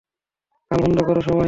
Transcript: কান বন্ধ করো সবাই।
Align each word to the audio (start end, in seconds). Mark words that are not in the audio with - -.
কান 0.71 0.79
বন্ধ 0.83 0.97
করো 1.07 1.21
সবাই। 1.21 1.39